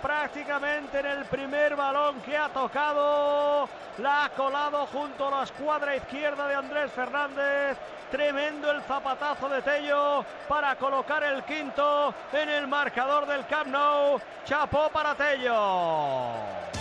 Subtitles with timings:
[0.00, 3.68] Prácticamente en el primer balón que ha tocado.
[3.98, 7.78] La ha colado junto a la escuadra izquierda de Andrés Fernández.
[8.10, 14.20] Tremendo el zapatazo de Tello para colocar el quinto en el marcador del Camp Nou.
[14.44, 16.75] Chapó para Tello.